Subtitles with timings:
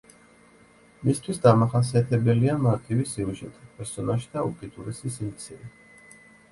[1.09, 5.73] მისთვის დამახასიათებელია მარტივი სიუჟეტი, პერსონაჟთა უკიდურესი სიმცირე.